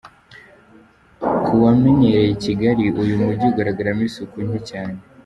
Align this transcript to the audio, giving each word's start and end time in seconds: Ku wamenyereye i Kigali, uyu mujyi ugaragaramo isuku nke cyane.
Ku 1.43 1.53
wamenyereye 1.63 2.29
i 2.35 2.39
Kigali, 2.43 2.83
uyu 3.01 3.15
mujyi 3.23 3.45
ugaragaramo 3.51 4.01
isuku 4.09 4.35
nke 4.47 4.59
cyane. 4.69 4.97